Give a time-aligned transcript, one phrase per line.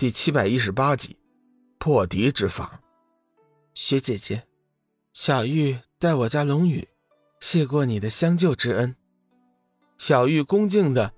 [0.00, 1.18] 第七百一十八集，
[1.76, 2.80] 破敌之法。
[3.74, 4.44] 雪姐姐，
[5.12, 6.88] 小玉代我家龙宇，
[7.38, 8.96] 谢过你的相救之恩。
[9.98, 11.12] 小玉恭敬的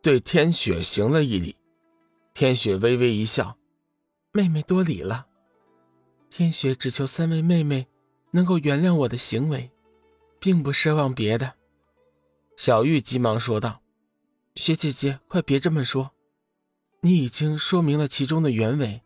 [0.00, 1.54] 对天雪行了一礼，
[2.32, 3.58] 天雪微微一笑
[4.32, 5.26] ：“妹妹多礼了。
[6.30, 7.86] 天雪只求三位妹妹
[8.30, 9.70] 能够原谅我的行为，
[10.40, 11.52] 并不奢望别的。”
[12.56, 13.82] 小玉急忙说道
[14.56, 16.12] ：“雪姐姐，快别这么说。”
[17.04, 19.02] 你已经说明了其中的原委，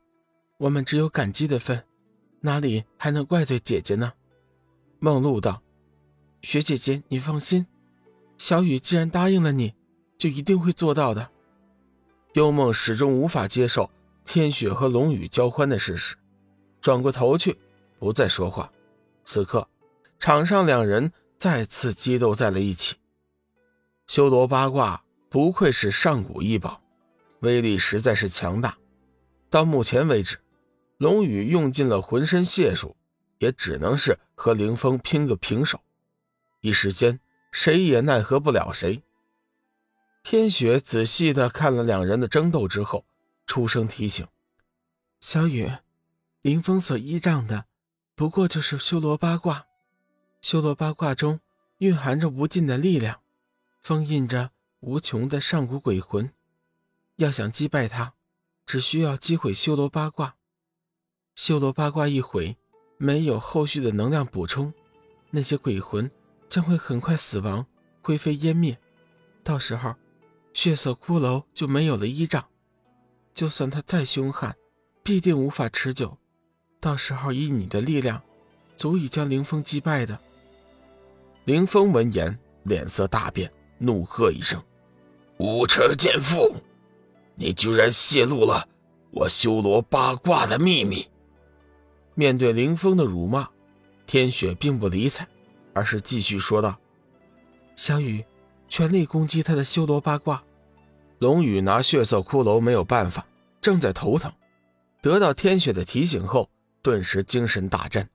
[0.59, 1.83] 我们只有感激的份，
[2.41, 4.13] 哪里还能怪罪姐姐呢？
[4.99, 5.63] 梦露道
[6.43, 7.67] ：“雪姐姐，你放心，
[8.37, 9.73] 小雨既然答应了你，
[10.19, 11.31] 就一定会做到的。”
[12.35, 13.91] 幽梦始终无法接受
[14.25, 16.17] 天雪和龙宇交欢的事实，
[16.83, 17.59] 转过头去，
[17.99, 18.71] 不再说话。
[19.25, 19.67] 此刻，
[20.19, 22.97] 场上两人再次激斗在了一起。
[24.07, 26.83] 修罗八卦不愧是上古异宝。
[27.47, 28.77] 威力实在是强大，
[29.49, 30.41] 到目前为止，
[30.99, 32.97] 龙宇用尽了浑身解数，
[33.39, 35.81] 也只能是和凌风拼个平手。
[36.61, 37.21] 一时间，
[37.53, 39.03] 谁也奈何不了谁。
[40.25, 43.07] 天雪仔细的看了两人的争斗之后，
[43.47, 44.27] 出声提醒
[45.21, 45.71] ：“小雨，
[46.43, 47.67] 凌风所依仗的，
[48.17, 49.67] 不过就是修罗八卦。
[50.43, 51.39] 修罗八卦中
[51.79, 53.21] 蕴含着无尽的力量，
[53.81, 56.29] 封印着无穷的上古鬼魂。”
[57.17, 58.15] 要想击败他，
[58.67, 60.37] 只需要击毁修罗八卦。
[61.35, 62.57] 修罗八卦一毁，
[62.99, 64.73] 没有后续的能量补充，
[65.31, 66.11] 那些鬼魂
[66.49, 67.67] 将会很快死亡，
[68.03, 68.79] 灰飞烟灭。
[69.43, 69.95] 到时候，
[70.53, 72.47] 血色骷髅就没有了依仗。
[73.35, 74.55] 就算他再凶悍，
[75.03, 76.19] 必定无法持久。
[76.81, 78.23] 到时候，以你的力量，
[78.77, 80.19] 足以将凌风击败的。
[81.45, 84.63] 凌风闻言，脸色大变，怒喝一声
[85.39, 86.57] ：“无耻贱妇！”
[87.37, 88.67] 你居然泄露了
[89.13, 91.07] 我修罗八卦的秘密！
[92.15, 93.49] 面对林峰的辱骂，
[94.07, 95.29] 天雪并不理睬，
[95.75, 96.79] 而是继续说道
[97.77, 98.25] ：“小雨，
[98.69, 100.43] 全力攻击他的修罗八卦。”
[101.21, 103.27] 龙宇拿血色骷髅没有办法，
[103.61, 104.33] 正在头疼。
[105.03, 106.51] 得到天雪的提醒后，
[106.83, 108.09] 顿时精神大振，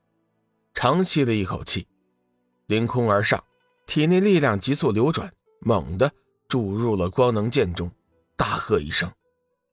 [0.74, 1.88] 长吸了一口气，
[2.68, 3.44] 凌空而上，
[3.86, 5.32] 体内力量急速流转，
[5.62, 6.12] 猛地
[6.48, 7.92] 注入了光能剑中。
[8.42, 9.08] 大喝一声，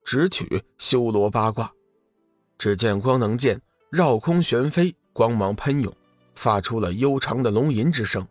[0.04, 1.72] 直取修罗八卦。
[2.58, 3.58] 只见光能剑
[3.90, 5.90] 绕空旋飞，光芒喷涌，
[6.34, 8.28] 发出了悠长的龙吟之声。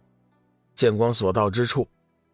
[0.75, 1.89] 剑光所到之处，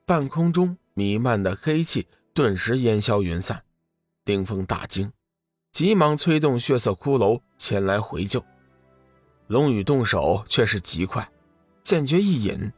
[0.06, 3.64] 半空中弥漫的黑气顿时烟消云散。
[4.26, 5.10] 丁峰大惊，
[5.72, 8.44] 急忙催动血色骷髅前来回救。
[9.48, 11.32] 龙宇动手却是极快，
[11.84, 12.70] 剑诀一引，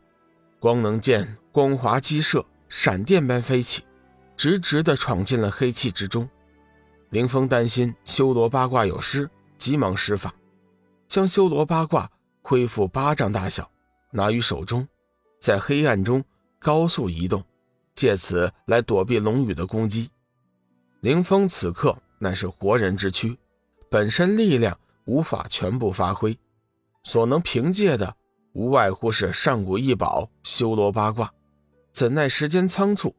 [0.59, 3.81] 光能剑光华激射，闪电般飞起。
[4.37, 6.29] 直直地闯进了黑气之中，
[7.09, 10.33] 凌风担心修罗八卦有失，急忙施法，
[11.07, 12.09] 将修罗八卦
[12.41, 13.69] 恢复巴掌大小，
[14.11, 14.87] 拿于手中，
[15.39, 16.23] 在黑暗中
[16.59, 17.43] 高速移动，
[17.95, 20.09] 借此来躲避龙宇的攻击。
[21.01, 23.37] 凌风此刻乃是活人之躯，
[23.89, 26.37] 本身力量无法全部发挥，
[27.03, 28.15] 所能凭借的
[28.53, 31.31] 无外乎是上古异宝修罗八卦，
[31.93, 33.15] 怎奈时间仓促。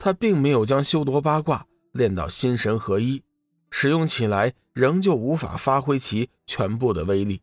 [0.00, 3.22] 他并没有将修罗八卦练到心神合一，
[3.70, 7.42] 使用起来仍旧无法发挥其全部的威力。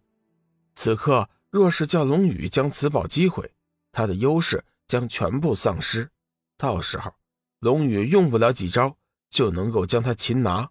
[0.74, 3.54] 此刻若是叫龙宇将此宝击毁，
[3.92, 6.10] 他的优势将全部丧失。
[6.58, 7.14] 到时候，
[7.60, 8.98] 龙宇用不了几招
[9.30, 10.68] 就能够将他擒拿。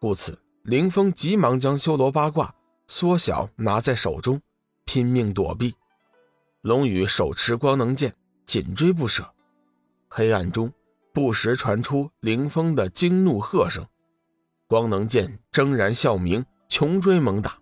[0.00, 2.54] 故此，凌风急忙将修罗八卦
[2.88, 4.40] 缩小拿在手中，
[4.86, 5.74] 拼命躲避。
[6.62, 8.14] 龙宇手持光能剑，
[8.46, 9.30] 紧追不舍。
[10.08, 10.72] 黑暗中。
[11.12, 13.86] 不时传出凌风的惊怒喝声，
[14.66, 17.58] 光能剑铮然啸鸣，穷追猛打。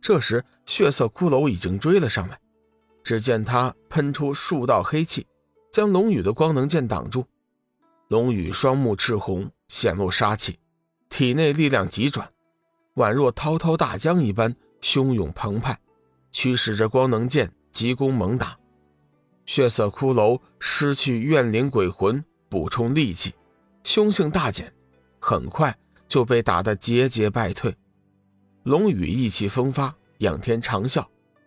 [0.00, 2.38] 这时，血色骷髅已经追了上来，
[3.02, 5.26] 只见他喷出数道黑气，
[5.72, 7.24] 将龙宇的光能剑挡住。
[8.08, 10.58] 龙宇双目赤红，显露杀气，
[11.08, 12.30] 体内力量急转，
[12.96, 15.78] 宛若滔滔大江一般汹涌澎湃，
[16.30, 18.58] 驱使着光能剑急攻猛打。
[19.46, 22.22] 血色骷髅失去怨灵鬼魂。
[22.52, 23.34] 补充力气，
[23.82, 24.70] 凶性大减，
[25.18, 25.74] 很快
[26.06, 27.74] 就被打得节节败退。
[28.64, 31.06] 龙宇意气风发，仰天长啸，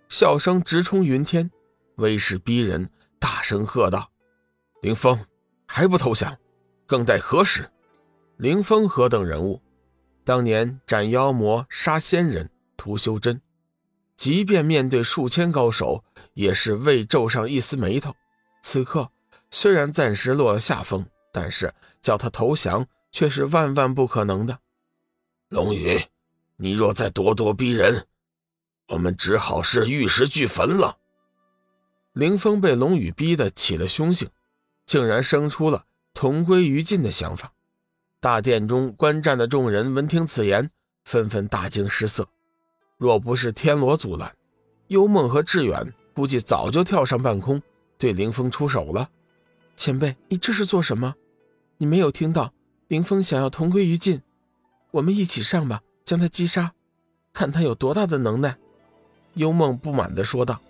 [0.09, 1.51] 笑声直冲云天，
[1.97, 4.09] 威势逼人，大声喝道
[4.81, 5.23] ：“凌风，
[5.67, 6.35] 还不投降？
[6.87, 7.69] 更待何时？”
[8.37, 9.61] 凌风何等人物？
[10.23, 13.39] 当年斩妖魔、杀仙人、屠修真，
[14.17, 16.03] 即便面对数千高手，
[16.33, 18.11] 也是未皱上一丝眉头。
[18.63, 19.11] 此刻。
[19.55, 24.59] 虽然暂时落了下风，但是叫他投降却是万万不可能的。
[25.47, 25.97] 龙宇，
[26.57, 28.05] 你若再咄咄逼人，
[28.89, 30.97] 我们只好是玉石俱焚了。
[32.11, 34.29] 林峰被龙宇逼得起了凶性，
[34.85, 37.53] 竟然生出了同归于尽的想法。
[38.19, 40.69] 大殿中观战的众人闻听此言，
[41.05, 42.27] 纷纷大惊失色。
[42.97, 44.35] 若不是天罗阻拦，
[44.87, 47.61] 幽梦和志远估计早就跳上半空，
[47.97, 49.09] 对林峰出手了。
[49.77, 51.15] 前辈，你这是做什么？
[51.77, 52.53] 你没有听到
[52.87, 54.21] 林峰想要同归于尽？
[54.91, 56.73] 我们一起上吧，将他击杀，
[57.33, 58.57] 看他有多大的能耐。
[59.33, 60.61] 幽梦不满地说道。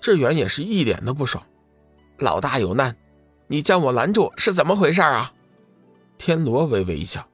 [0.00, 1.46] 志远也是一脸的不爽。
[2.18, 2.96] 老大有难，
[3.46, 5.32] 你将我拦住是怎么回事啊？
[6.18, 7.24] 天罗微微一笑：“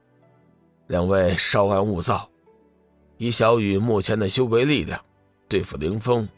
[0.89, 2.29] 两位稍安勿躁。
[3.17, 5.03] 以小雨目前的修为力量，
[5.49, 6.29] 对付林峰，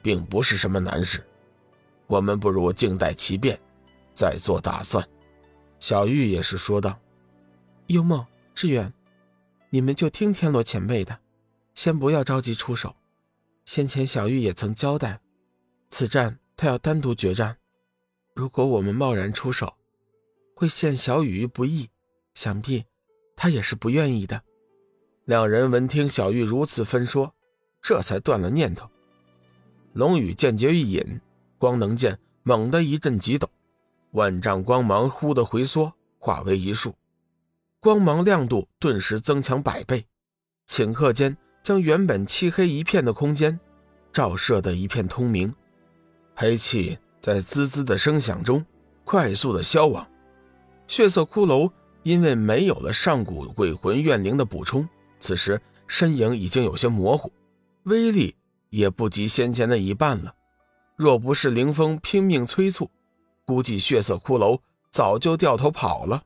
[0.00, 1.26] 并不是什么难事。
[2.06, 3.58] 我们不如静待其变，
[4.14, 5.06] 再做打算。”
[5.80, 6.98] 小玉也是说道
[7.88, 8.24] ：“幽梦、
[8.54, 8.92] 志远。”
[9.72, 11.16] 你们就听天罗前辈的，
[11.74, 12.96] 先不要着急出手。
[13.64, 15.20] 先前小玉也曾交代，
[15.90, 17.56] 此战他要单独决战。
[18.34, 19.72] 如果我们贸然出手，
[20.56, 21.88] 会陷小雨于不义，
[22.34, 22.84] 想必
[23.36, 24.42] 他也是不愿意的。
[25.24, 27.32] 两人闻听小玉如此分说，
[27.80, 28.90] 这才断了念头。
[29.92, 31.20] 龙宇剑诀一引，
[31.58, 33.48] 光能剑猛地一阵急抖，
[34.12, 36.94] 万丈光芒忽地回缩，化为一束。
[37.80, 40.04] 光芒亮度顿时增强百倍，
[40.68, 43.58] 顷刻间将原本漆黑一片的空间
[44.12, 45.54] 照射得一片通明。
[46.34, 48.64] 黑气在滋滋的声响中
[49.04, 50.06] 快速的消亡。
[50.86, 51.70] 血色骷髅
[52.02, 54.88] 因为没有了上古鬼魂怨灵的补充，
[55.20, 57.30] 此时身影已经有些模糊，
[57.84, 58.34] 威力
[58.70, 60.34] 也不及先前的一半了。
[60.96, 62.90] 若不是凌风拼命催促，
[63.50, 64.60] 估计血色骷髅
[64.92, 66.22] 早就掉头跑了。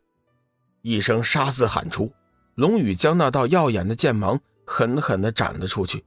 [0.82, 2.12] 一声“杀”字喊出，
[2.54, 6.04] 龙宇将那道耀眼的剑芒狠狠地斩了出去，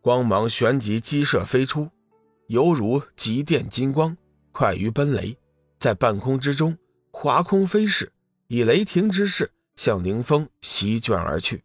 [0.00, 1.90] 光芒旋即激射飞出，
[2.46, 4.16] 犹如极电金光，
[4.52, 5.36] 快于奔雷，
[5.80, 6.78] 在半空之中
[7.10, 8.12] 划空飞逝，
[8.46, 11.63] 以雷霆之势向凌风席卷而去。